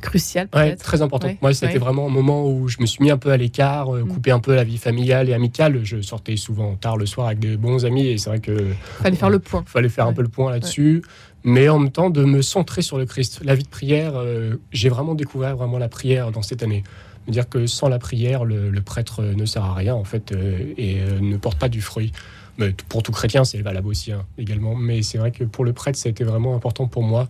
crucial 0.00 0.48
ouais, 0.54 0.76
très 0.76 1.02
important. 1.02 1.28
Moi, 1.42 1.52
c'était 1.54 1.78
vraiment 1.78 2.06
un 2.06 2.10
moment 2.10 2.48
où 2.48 2.68
je 2.68 2.76
me 2.80 2.86
suis 2.86 3.02
mis 3.02 3.10
un 3.10 3.16
peu 3.16 3.30
à 3.30 3.36
l'écart, 3.36 3.90
mm. 3.90 4.08
coupé 4.08 4.30
un 4.30 4.38
peu 4.38 4.54
la 4.54 4.64
vie 4.64 4.78
familiale 4.78 5.28
et 5.28 5.34
amicale. 5.34 5.80
Je 5.82 6.00
sortais 6.02 6.36
souvent 6.36 6.76
tard 6.76 6.96
le 6.96 7.06
soir 7.06 7.28
avec 7.28 7.40
des 7.40 7.56
bons 7.56 7.84
amis 7.84 8.06
et 8.06 8.18
c'est 8.18 8.30
vrai 8.30 8.40
que 8.40 8.68
fallait 9.02 9.16
faire 9.16 9.30
le 9.30 9.38
point. 9.40 9.64
Fallait 9.66 9.88
faire 9.88 10.06
un 10.06 10.12
peu 10.12 10.22
le 10.22 10.28
point 10.28 10.50
là-dessus 10.50 11.02
mais 11.44 11.68
en 11.68 11.78
même 11.78 11.92
temps 11.92 12.10
de 12.10 12.24
me 12.24 12.42
centrer 12.42 12.82
sur 12.82 12.98
le 12.98 13.06
Christ. 13.06 13.40
La 13.44 13.54
vie 13.54 13.62
de 13.62 13.68
prière, 13.68 14.12
euh, 14.16 14.56
j'ai 14.72 14.88
vraiment 14.88 15.14
découvert 15.14 15.56
vraiment 15.56 15.78
la 15.78 15.88
prière 15.88 16.30
dans 16.30 16.42
cette 16.42 16.62
année. 16.62 16.84
Me 17.26 17.32
dire 17.32 17.48
que 17.48 17.66
sans 17.66 17.88
la 17.88 17.98
prière, 17.98 18.44
le, 18.44 18.72
prêtre 18.80 19.22
ne 19.22 19.44
sert 19.44 19.64
à 19.64 19.74
rien 19.74 19.94
en 19.94 20.04
fait 20.04 20.32
euh, 20.32 20.72
et 20.76 21.00
euh, 21.00 21.20
ne 21.20 21.36
porte 21.36 21.58
pas 21.58 21.68
du 21.68 21.80
fruit. 21.80 22.12
Mais 22.58 22.74
pour 22.88 23.02
tout 23.02 23.12
chrétien, 23.12 23.44
c'est 23.44 23.62
valable 23.62 23.88
aussi 23.88 24.12
hein, 24.12 24.26
également. 24.36 24.74
Mais 24.74 25.02
c'est 25.02 25.18
vrai 25.18 25.30
que 25.30 25.44
pour 25.44 25.64
le 25.64 25.72
prêtre, 25.72 25.98
ça 25.98 26.08
a 26.08 26.10
été 26.10 26.24
vraiment 26.24 26.54
important 26.56 26.86
pour 26.88 27.04
moi, 27.04 27.28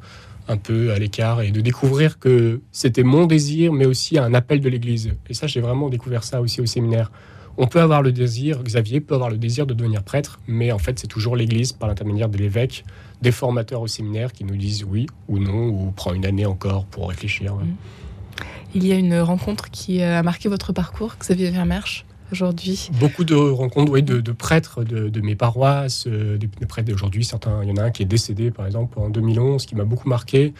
un 0.48 0.56
peu 0.56 0.92
à 0.92 0.98
l'écart, 0.98 1.42
et 1.42 1.50
de 1.50 1.60
découvrir 1.60 2.18
que 2.18 2.60
c'était 2.72 3.02
mon 3.02 3.26
désir, 3.26 3.72
mais 3.72 3.84
aussi 3.84 4.18
un 4.18 4.32
appel 4.32 4.60
de 4.60 4.68
l'Église. 4.68 5.12
Et 5.28 5.34
ça, 5.34 5.46
j'ai 5.46 5.60
vraiment 5.60 5.90
découvert 5.90 6.24
ça 6.24 6.40
aussi 6.40 6.60
au 6.62 6.66
séminaire. 6.66 7.12
On 7.58 7.66
peut 7.66 7.80
avoir 7.80 8.02
le 8.02 8.12
désir, 8.12 8.62
Xavier 8.62 9.00
peut 9.00 9.14
avoir 9.14 9.30
le 9.30 9.36
désir 9.36 9.66
de 9.66 9.74
devenir 9.74 10.02
prêtre, 10.02 10.38
mais 10.46 10.72
en 10.72 10.78
fait, 10.78 10.98
c'est 10.98 11.08
toujours 11.08 11.36
l'Église, 11.36 11.72
par 11.72 11.88
l'intermédiaire 11.88 12.28
de 12.28 12.38
l'évêque, 12.38 12.84
des 13.20 13.32
formateurs 13.32 13.82
au 13.82 13.88
séminaire 13.88 14.32
qui 14.32 14.44
nous 14.44 14.56
disent 14.56 14.84
oui 14.84 15.06
ou 15.26 15.38
non, 15.38 15.66
ou 15.66 15.90
prend 15.90 16.14
une 16.14 16.24
année 16.24 16.46
encore 16.46 16.86
pour 16.86 17.08
réfléchir. 17.08 17.56
Mm. 17.56 17.76
Il 18.74 18.86
y 18.86 18.92
a 18.92 18.96
une 18.96 19.18
rencontre 19.20 19.70
qui 19.70 20.02
a 20.02 20.22
marqué 20.22 20.48
votre 20.48 20.72
parcours, 20.72 21.16
Xavier 21.18 21.50
Vermersch 21.50 22.04
aujourd'hui 22.32 22.90
Beaucoup 22.98 23.24
de 23.24 23.34
rencontres 23.34 23.92
oui, 23.92 24.02
de, 24.02 24.20
prêtres 24.32 24.84
de, 24.84 25.20
mes 25.20 25.36
paroisses, 25.36 26.06
euh, 26.06 26.36
des, 26.36 26.48
prêtres 26.66 26.90
d'aujourd'hui. 26.90 27.24
Certains, 27.24 27.62
il 27.62 27.68
y 27.68 27.72
en 27.72 27.76
a 27.76 27.84
un 27.84 27.90
qui 27.90 28.02
est 28.02 28.06
décédé, 28.06 28.50
par 28.50 28.66
exemple, 28.66 28.98
en 28.98 29.08
2011, 29.08 29.66
qui 29.66 29.74
m'a 29.74 29.84
beaucoup 29.84 30.08
marqué, 30.08 30.54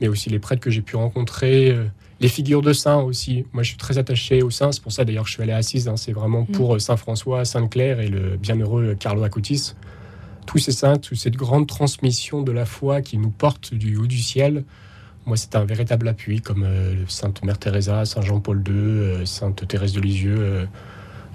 mais 0.00 0.08
aussi 0.08 0.30
les 0.30 0.38
prêtres 0.38 0.62
que 0.62 0.70
j'ai 0.70 0.82
pu 0.82 0.96
rencontrer. 0.96 1.70
Euh, 1.70 1.84
les 2.20 2.28
figures 2.28 2.62
de 2.62 2.72
saints 2.72 2.98
aussi. 2.98 3.46
Moi, 3.52 3.62
je 3.62 3.70
suis 3.70 3.78
très 3.78 3.98
attaché 3.98 4.42
aux 4.42 4.50
saints. 4.50 4.72
C'est 4.72 4.82
pour 4.82 4.92
ça, 4.92 5.04
d'ailleurs, 5.04 5.24
que 5.24 5.30
je 5.30 5.34
suis 5.34 5.42
allé 5.42 5.52
à 5.52 5.56
Assise. 5.56 5.88
Hein. 5.88 5.96
C'est 5.96 6.12
vraiment 6.12 6.42
mm. 6.42 6.52
pour 6.52 6.74
euh, 6.74 6.78
Saint 6.78 6.96
François, 6.96 7.44
Sainte 7.44 7.70
Claire 7.70 8.00
et 8.00 8.08
le 8.08 8.36
bienheureux 8.36 8.94
Carlo 8.98 9.22
Acutis. 9.22 9.74
Tous 10.46 10.58
ces 10.58 10.72
saints, 10.72 10.96
toute 10.96 11.18
cette 11.18 11.36
grande 11.36 11.66
transmission 11.66 12.42
de 12.42 12.52
la 12.52 12.66
foi 12.66 13.00
qui 13.00 13.16
nous 13.16 13.30
porte 13.30 13.74
du 13.74 13.96
haut 13.96 14.06
du 14.06 14.18
ciel. 14.18 14.64
Moi, 15.26 15.36
c'est 15.36 15.54
un 15.56 15.64
véritable 15.64 16.08
appui, 16.08 16.40
comme 16.40 16.64
euh, 16.64 16.94
Sainte 17.08 17.42
Mère 17.42 17.58
Teresa, 17.58 18.04
Saint 18.04 18.22
Jean-Paul 18.22 18.62
II, 18.66 18.74
euh, 18.74 19.24
Sainte 19.24 19.66
Thérèse 19.66 19.92
de 19.92 20.00
Lisieux. 20.00 20.68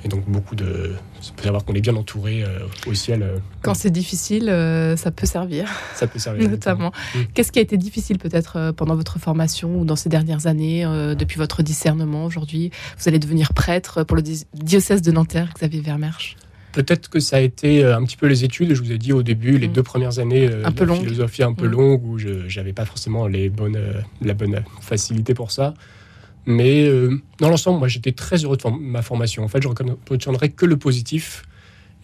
Et 0.05 0.07
donc 0.07 0.23
beaucoup 0.29 0.55
de... 0.55 0.93
Ça 1.19 1.31
peut 1.35 1.43
savoir 1.43 1.65
qu'on 1.65 1.73
est 1.73 1.81
bien 1.81 1.95
entouré 1.95 2.43
euh, 2.43 2.59
au 2.85 2.93
ciel. 2.93 3.23
Euh, 3.23 3.39
Quand 3.63 3.73
c'est 3.73 3.89
difficile, 3.89 4.49
euh, 4.49 4.95
ça 4.95 5.09
peut 5.09 5.25
servir. 5.25 5.67
Ça 5.95 6.05
peut 6.05 6.19
servir. 6.19 6.47
Notamment. 6.51 6.91
Mm. 7.15 7.19
Qu'est-ce 7.33 7.51
qui 7.51 7.57
a 7.57 7.63
été 7.63 7.75
difficile 7.75 8.19
peut-être 8.19 8.71
pendant 8.77 8.95
votre 8.95 9.17
formation 9.17 9.79
ou 9.79 9.83
dans 9.83 9.95
ces 9.95 10.09
dernières 10.09 10.45
années, 10.45 10.85
depuis 11.17 11.37
votre 11.39 11.63
discernement 11.63 12.25
aujourd'hui? 12.25 12.69
Vous 12.99 13.09
allez 13.09 13.17
devenir 13.17 13.53
prêtre 13.53 14.03
pour 14.03 14.15
le 14.15 14.21
diocèse 14.53 15.01
de 15.01 15.11
Nanterre, 15.11 15.51
Xavier 15.55 15.81
Vermersch. 15.81 16.37
Peut-être 16.73 17.09
que 17.09 17.19
ça 17.19 17.37
a 17.37 17.39
été 17.39 17.83
un 17.83 18.03
petit 18.03 18.17
peu 18.17 18.27
les 18.27 18.43
études. 18.43 18.75
Je 18.75 18.83
vous 18.83 18.91
ai 18.91 18.99
dit 18.99 19.11
au 19.11 19.23
début, 19.23 19.57
les 19.57 19.67
mm. 19.67 19.73
deux 19.73 19.83
premières 19.83 20.19
années, 20.19 20.47
un 20.63 20.71
peu 20.71 20.85
philosophie 20.93 21.41
un 21.41 21.53
peu 21.53 21.67
mm. 21.67 21.71
longue, 21.71 22.05
où 22.05 22.19
je 22.19 22.55
n'avais 22.55 22.73
pas 22.73 22.85
forcément 22.85 23.25
les 23.25 23.49
bonnes, 23.49 23.79
la 24.21 24.35
bonne 24.35 24.63
facilité 24.81 25.33
pour 25.33 25.49
ça. 25.49 25.73
Mais 26.45 26.85
euh, 26.85 27.21
dans 27.39 27.49
l'ensemble, 27.49 27.79
moi, 27.79 27.87
j'étais 27.87 28.11
très 28.11 28.43
heureux 28.43 28.57
de 28.57 28.69
ma 28.69 29.01
formation. 29.01 29.43
En 29.43 29.47
fait, 29.47 29.61
je 29.61 29.67
ne 29.67 29.93
retiendrai 30.09 30.49
que 30.49 30.65
le 30.65 30.77
positif. 30.77 31.43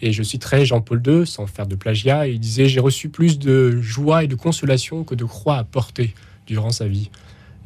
Et 0.03 0.11
je 0.11 0.23
citerai 0.23 0.65
Jean-Paul 0.65 1.01
II, 1.05 1.27
sans 1.27 1.45
faire 1.45 1.67
de 1.67 1.75
plagiat. 1.75 2.27
Il 2.27 2.39
disait 2.39 2.67
J'ai 2.67 2.79
reçu 2.79 3.09
plus 3.09 3.37
de 3.37 3.79
joie 3.81 4.23
et 4.23 4.27
de 4.27 4.35
consolation 4.35 5.03
que 5.03 5.13
de 5.13 5.25
croix 5.25 5.57
à 5.57 5.63
porter 5.63 6.15
durant 6.47 6.71
sa 6.71 6.87
vie. 6.87 7.11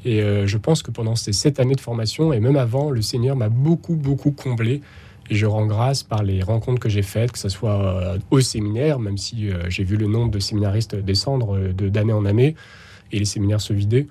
Et 0.03 0.22
euh, 0.22 0.46
je 0.46 0.58
pense 0.58 0.84
que 0.84 0.91
pendant 0.91 1.15
ces 1.15 1.32
sept 1.32 1.62
années 1.62 1.75
de 1.75 1.82
formation, 1.82 2.34
et 2.34 2.41
même 2.41 2.58
avant, 2.58 2.91
le 2.91 3.01
Seigneur 3.01 3.38
m'a 3.38 3.48
beaucoup, 3.48 3.96
beaucoup 3.96 4.32
comblé. 4.32 4.82
Et 5.29 5.36
je 5.36 5.46
rends 5.46 5.65
grâce 5.65 6.03
par 6.03 6.24
les 6.24 6.44
rencontres 6.44 6.79
que 6.79 6.89
j'ai 6.89 7.01
faites, 7.01 7.32
que 7.32 7.39
ce 7.39 7.50
soit 7.50 7.82
euh, 7.82 8.20
au 8.32 8.41
séminaire, 8.41 9.00
même 9.00 9.17
si 9.17 9.48
j'ai 9.70 9.84
vu 9.86 9.96
le 9.96 10.08
nombre 10.08 10.29
de 10.29 10.39
séminaristes 10.39 10.96
descendre 10.96 11.58
d'année 11.72 12.13
en 12.13 12.25
année, 12.25 12.55
et 13.13 13.17
les 13.17 13.25
séminaires 13.25 13.62
se 13.62 13.74
vider. 13.74 14.08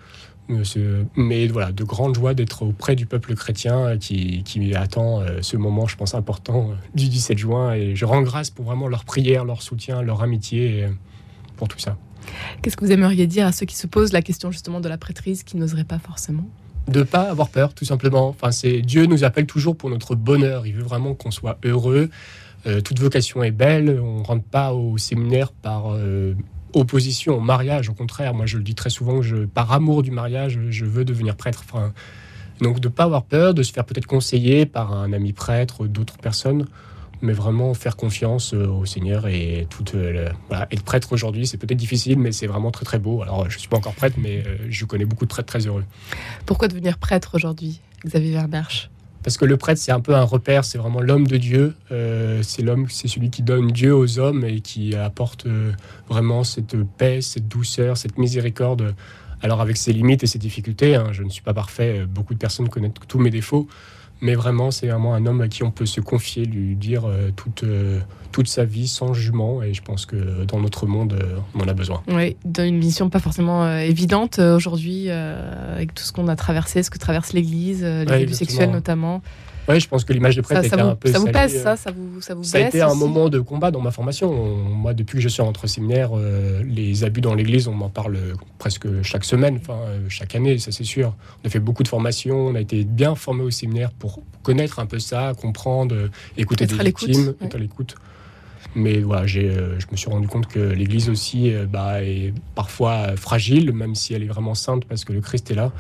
Mais 0.49 1.47
voilà, 1.49 1.73
de 1.73 1.85
grande 1.85 2.15
joie 2.15 2.35
d'être 2.35 2.63
auprès 2.63 2.97
du 2.97 3.07
peuple 3.07 3.35
chrétien 3.35 3.97
qui, 3.99 4.43
qui 4.45 4.75
attend 4.75 5.21
euh, 5.21 5.39
ce 5.41 5.57
moment, 5.57 5.87
je 5.87 5.97
pense, 5.97 6.15
important 6.15 6.71
euh, 6.71 6.75
du 6.95 7.09
17 7.09 7.39
juin. 7.39 7.73
Et 7.75 7.97
je 7.97 8.05
rends 8.05 8.23
grâce 8.23 8.51
pour 8.51 8.67
vraiment 8.67 8.89
leur 8.89 9.05
prière, 9.05 9.45
leur 9.45 9.63
soutien, 9.63 10.03
leur 10.03 10.23
amitié, 10.23 10.87
pour 11.57 11.69
tout 11.69 11.79
ça. 11.79 11.97
Qu'est-ce 12.63 12.77
que 12.77 12.85
vous 12.85 12.93
aimeriez 12.93 13.27
dire 13.27 13.47
à 13.47 13.53
ceux 13.53 13.67
qui 13.67 13.77
se 13.77 13.87
posent 13.87 14.13
la 14.13 14.23
question 14.23 14.51
justement 14.51 14.81
de 14.81 14.89
la 14.89 14.99
prêtrise, 14.99 15.45
qui 15.45 15.57
n'oseraient 15.57 15.85
pas 15.85 15.99
forcément? 15.99 16.45
De 16.89 17.03
pas 17.03 17.31
avoir 17.31 17.49
peur, 17.49 17.73
tout 17.73 17.87
simplement. 17.87 18.29
Enfin, 18.29 18.51
c'est 18.51 18.83
Dieu 18.83 19.07
nous 19.07 19.25
appelle 19.25 19.47
toujours 19.47 19.77
pour 19.77 19.89
notre 19.89 20.15
bonheur. 20.15 20.67
Il 20.67 20.75
veut 20.75 20.83
vraiment 20.83 21.15
qu'on 21.15 21.31
soit 21.31 21.59
heureux. 21.65 22.11
Euh, 22.67 22.83
toute 22.83 22.99
vocation 22.99 23.43
est 23.43 23.51
belle. 23.51 23.99
On 24.03 24.23
rentre 24.23 24.45
pas 24.45 24.75
au 24.75 24.99
séminaire 24.99 25.53
par 25.53 25.95
opposition 26.75 27.37
au 27.37 27.41
mariage. 27.41 27.89
Au 27.89 27.95
contraire, 27.95 28.35
moi 28.35 28.47
je 28.47 28.57
le 28.57 28.65
dis 28.65 28.75
très 28.75 28.91
souvent, 28.91 29.21
par 29.53 29.73
amour 29.73 30.03
du 30.03 30.11
mariage, 30.11 30.59
je 30.71 30.85
veux 30.85 31.05
devenir 31.05 31.37
prêtre. 31.37 31.65
Donc 32.61 32.81
de 32.81 32.89
ne 32.89 32.93
pas 32.93 33.05
avoir 33.05 33.25
peur, 33.25 33.55
de 33.55 33.63
se 33.63 33.73
faire 33.73 33.85
peut-être 33.85 34.07
conseiller 34.07 34.67
par 34.67 34.93
un 34.93 35.13
ami 35.13 35.33
prêtre, 35.33 35.87
d'autres 35.87 36.19
personnes, 36.19 36.67
mais 37.23 37.33
vraiment 37.33 37.75
faire 37.75 37.97
confiance 37.97 38.53
au 38.53 38.85
Seigneur 38.85 39.27
et 39.27 39.67
tout. 39.71 39.85
être 40.71 40.83
prêtre 40.85 41.13
aujourd'hui, 41.13 41.47
c'est 41.47 41.57
peut-être 41.57 41.79
difficile, 41.79 42.19
mais 42.19 42.33
c'est 42.33 42.47
vraiment 42.47 42.71
très 42.71 42.85
très 42.85 42.99
beau. 42.99 43.23
Alors, 43.23 43.49
je 43.51 43.59
suis 43.59 43.69
pas 43.69 43.77
encore 43.77 43.95
prêtre, 43.95 44.17
mais 44.19 44.45
je 44.69 44.85
connais 44.85 45.05
beaucoup 45.05 45.25
de 45.25 45.31
prêtres 45.31 45.49
très 45.49 45.67
heureux. 45.67 45.85
Pourquoi 46.47 46.69
devenir 46.69 46.99
prêtre 46.99 47.35
aujourd'hui, 47.35 47.81
Xavier 48.05 48.33
Vermersch 48.33 48.91
parce 49.25 49.39
que 49.39 49.47
le 49.47 49.57
prêtre, 49.57 49.81
c'est 49.81 49.91
un 49.91 50.01
peu 50.01 50.15
un 50.15 50.23
repère, 50.23 50.67
c'est 50.67 50.77
vraiment 50.77 51.01
l'homme 51.01 51.27
de 51.27 51.39
Dieu. 51.39 51.75
Euh, 51.91 52.43
c'est 52.43 52.61
l'homme, 52.61 52.87
c'est 52.91 53.09
celui 53.09 53.31
qui 53.31 53.43
donne 53.43 53.73
Dieu 53.73 53.97
aux 53.97 54.19
hommes 54.19 54.45
et 54.45 54.61
qui 54.61 54.95
apporte 54.95 55.47
euh, 55.47 55.73
vraiment 56.11 56.45
cette 56.45 56.77
paix, 56.99 57.23
cette 57.23 57.49
douceur, 57.49 57.97
cette 57.97 58.19
miséricorde. 58.19 58.95
Alors 59.41 59.63
avec 59.63 59.79
ses 59.79 59.95
limites 59.95 60.23
et 60.23 60.27
ses 60.27 60.39
difficultés, 60.39 60.95
hein, 60.95 61.09
je 61.13 61.23
ne 61.23 61.31
suis 61.31 61.43
pas 61.43 61.55
parfait, 61.55 62.05
beaucoup 62.07 62.35
de 62.35 62.39
personnes 62.39 62.69
connaissent 62.69 62.93
tous 63.09 63.19
mes 63.19 63.31
défauts, 63.31 63.67
mais 64.25 64.35
vraiment, 64.35 64.71
c'est 64.71 64.89
vraiment 64.89 65.15
un 65.15 65.27
homme 65.27 65.43
à 65.43 65.49
qui 65.49 65.63
on 65.65 65.71
peut 65.71 65.85
se 65.85 66.01
confier, 66.01 66.47
lui 66.47 66.77
dire 66.77 67.05
euh, 67.05 67.31
toute, 67.37 67.63
euh, 67.63 68.01
toute 68.33 68.49
sa 68.49 68.65
vie 68.65 68.89
sans 68.89 69.13
jugement. 69.13 69.63
Et 69.63 69.75
je 69.75 69.83
pense 69.83 70.07
que 70.07 70.45
dans 70.47 70.59
notre 70.59 70.87
monde, 70.87 71.13
euh, 71.13 71.37
on 71.55 71.61
en 71.61 71.69
a 71.69 71.75
besoin. 71.75 72.03
Oui, 72.09 72.35
dans 72.47 72.65
une 72.65 72.79
mission 72.79 73.11
pas 73.11 73.19
forcément 73.19 73.71
évidente 73.77 74.39
aujourd'hui, 74.39 75.11
avec 75.11 75.93
tout 75.93 76.05
ce 76.05 76.13
qu'on 76.13 76.29
a 76.29 76.37
traversé, 76.37 76.83
ce 76.83 76.89
que 76.89 76.99
traverse 76.99 77.35
l'Église, 77.35 77.85
les 77.85 78.11
abus 78.11 78.33
sexuels 78.33 78.71
notamment. 78.71 79.21
Oui, 79.69 79.81
je 79.81 79.89
pense 79.89 80.05
que 80.05 80.13
l'image 80.13 80.37
de 80.37 80.43
prêtre 80.43 80.63
ça, 80.63 80.69
ça 80.69 80.83
vous, 80.83 80.89
un 80.91 80.95
peu. 80.95 81.11
Ça 81.11 81.19
vous 81.19 81.27
pèse, 81.27 81.63
ça 81.63 81.77
Ça 81.77 81.91
vous, 81.91 82.21
ça 82.21 82.35
vous 82.35 82.45
Ça 82.45 82.59
a 82.59 82.61
été 82.61 82.83
un 82.83 82.95
moment 82.95 83.29
de 83.29 83.41
combat 83.41 83.71
dans 83.71 83.81
ma 83.81 83.91
formation. 83.91 84.33
moi, 84.33 84.95
depuis 84.95 85.17
que 85.17 85.23
je 85.23 85.29
suis 85.29 85.43
rentré 85.43 85.65
au 85.65 85.69
séminaire, 85.69 86.11
euh, 86.15 86.63
les 86.65 87.05
abus 87.05 87.21
dans 87.21 87.35
l'église, 87.35 87.69
on 87.69 87.73
m'en 87.73 87.89
parle 87.89 88.19
presque 88.59 89.03
chaque 89.03 89.25
semaine, 89.25 89.59
enfin, 89.61 89.79
euh, 89.87 90.07
chaque 90.09 90.35
année, 90.35 90.59
ça 90.59 90.73
c'est 90.73 90.85
sûr. 90.85 91.15
On 91.43 91.47
a 91.47 91.51
fait 91.51 91.61
beaucoup 91.61 91.83
de 91.83 91.89
formations, 91.89 92.49
on 92.49 92.55
a 92.55 92.61
été 92.61 92.85
bien 92.85 93.15
formés 93.15 93.45
au 93.45 93.51
séminaire 93.51 93.91
pour 93.93 94.23
connaître 94.43 94.79
un 94.79 94.87
peu 94.87 94.99
ça, 94.99 95.33
comprendre, 95.41 95.95
euh, 95.95 96.09
écouter 96.37 96.67
des 96.67 96.77
victimes, 96.77 97.35
être 97.41 97.57
à 97.57 97.59
l'écoute. 97.59 97.95
Mais 98.77 99.01
voilà, 99.01 99.25
j'ai, 99.27 99.53
je 99.53 99.87
me 99.93 99.97
suis 99.97 100.11
rendu 100.11 100.27
compte 100.27 100.49
que 100.49 100.59
l'Église 100.59 101.09
aussi 101.09 101.53
bah, 101.71 102.03
est 102.03 102.35
parfois 102.57 103.15
fragile, 103.15 103.71
même 103.73 103.95
si 103.95 104.15
elle 104.15 104.25
est 104.25 104.29
vraiment 104.29 104.55
sainte 104.55 104.85
parce 104.87 105.05
que 105.05 105.13
le 105.13 105.21
Christ 105.21 105.49
est 105.53 105.55
là 105.55 105.71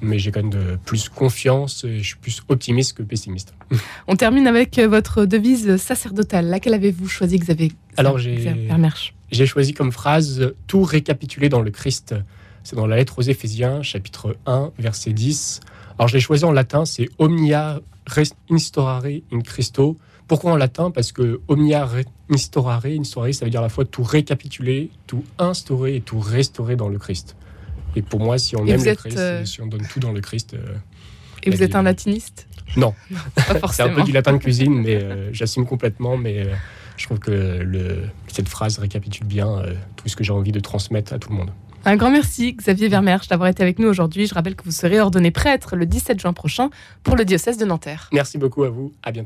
mais 0.00 0.18
j'ai 0.18 0.30
quand 0.30 0.42
même 0.42 0.50
de 0.50 0.78
plus 0.84 1.08
confiance 1.08 1.84
et 1.84 1.98
je 1.98 2.04
suis 2.04 2.16
plus 2.16 2.42
optimiste 2.48 2.96
que 2.96 3.02
pessimiste. 3.02 3.54
On 4.08 4.16
termine 4.16 4.46
avec 4.46 4.78
euh, 4.78 4.88
votre 4.88 5.24
devise 5.24 5.76
sacerdotale. 5.76 6.46
Laquelle 6.46 6.74
avez-vous 6.74 7.08
choisi, 7.08 7.38
Xavier 7.38 7.72
Alors 7.96 8.18
j'ai 8.18 9.46
choisi 9.46 9.74
comme 9.74 9.92
phrase 9.92 10.54
tout 10.66 10.82
récapituler 10.82 11.48
dans 11.48 11.62
le 11.62 11.70
Christ. 11.70 12.14
C'est 12.62 12.76
dans 12.76 12.86
la 12.86 12.96
lettre 12.96 13.18
aux 13.18 13.22
Éphésiens, 13.22 13.82
chapitre 13.82 14.36
1, 14.46 14.72
verset 14.78 15.12
10. 15.12 15.60
Alors 15.98 16.08
je 16.08 16.14
l'ai 16.14 16.20
choisi 16.20 16.44
en 16.44 16.52
latin, 16.52 16.84
c'est 16.84 17.08
omnia 17.18 17.80
instaurare 18.50 19.06
in 19.32 19.40
Christo. 19.40 19.96
Pourquoi 20.28 20.52
en 20.52 20.56
latin? 20.56 20.90
Parce 20.90 21.12
que 21.12 21.40
omnia 21.48 21.88
instaurare, 22.28 22.86
instaurare, 22.86 23.32
ça 23.32 23.44
veut 23.44 23.50
dire 23.50 23.60
à 23.60 23.64
la 23.64 23.68
fois 23.68 23.84
tout 23.84 24.02
récapituler, 24.02 24.90
tout 25.06 25.24
instaurer 25.38 25.96
et 25.96 26.00
tout 26.00 26.18
restaurer 26.18 26.76
dans 26.76 26.88
le 26.88 26.98
Christ. 26.98 27.36
Et 27.96 28.02
pour 28.02 28.20
moi, 28.20 28.38
si 28.38 28.54
on 28.56 28.66
aime 28.66 28.84
le 28.84 28.94
Christ, 28.94 29.18
euh, 29.18 29.44
si 29.44 29.60
on 29.62 29.66
donne 29.66 29.86
tout 29.90 29.98
dans 30.00 30.12
le 30.12 30.20
Christ. 30.20 30.54
Euh, 30.54 30.74
et 31.42 31.50
vous 31.50 31.62
êtes 31.62 31.74
un 31.74 31.82
latiniste 31.82 32.46
Non. 32.76 32.94
c'est 33.72 33.82
un 33.82 33.88
peu 33.88 34.02
du 34.02 34.12
latin 34.12 34.34
de 34.34 34.38
cuisine, 34.38 34.82
mais 34.82 34.96
euh, 34.96 35.32
j'assume 35.32 35.66
complètement. 35.66 36.16
Mais 36.16 36.46
je 36.96 37.06
trouve 37.06 37.18
que 37.18 37.30
le, 37.30 38.04
cette 38.28 38.48
phrase 38.48 38.78
récapitule 38.78 39.26
bien 39.26 39.62
tout 39.96 40.08
ce 40.08 40.14
que 40.14 40.22
j'ai 40.22 40.32
envie 40.32 40.52
de 40.52 40.60
transmettre 40.60 41.12
à 41.14 41.18
tout 41.18 41.30
le 41.30 41.36
monde. 41.36 41.50
Un 41.86 41.96
grand 41.96 42.10
merci, 42.10 42.52
Xavier 42.52 42.88
Vermersch, 42.88 43.28
d'avoir 43.28 43.48
été 43.48 43.62
avec 43.62 43.78
nous 43.78 43.86
aujourd'hui. 43.86 44.26
Je 44.26 44.34
rappelle 44.34 44.56
que 44.56 44.64
vous 44.64 44.72
serez 44.72 45.00
ordonné 45.00 45.30
prêtre 45.30 45.76
le 45.76 45.86
17 45.86 46.20
juin 46.20 46.32
prochain 46.32 46.68
pour 47.04 47.14
le 47.14 47.24
diocèse 47.24 47.58
de 47.58 47.64
Nanterre. 47.64 48.10
Merci 48.12 48.38
beaucoup 48.38 48.64
à 48.64 48.70
vous. 48.70 48.92
À 49.04 49.12
bientôt. 49.12 49.24